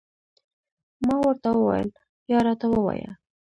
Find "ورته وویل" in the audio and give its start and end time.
1.23-1.89